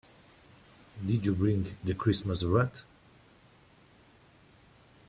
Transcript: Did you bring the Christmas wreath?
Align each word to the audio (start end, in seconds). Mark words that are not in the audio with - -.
Did 1.05 1.27
you 1.27 1.35
bring 1.35 1.77
the 1.83 1.93
Christmas 1.93 2.41
wreath? 2.43 2.81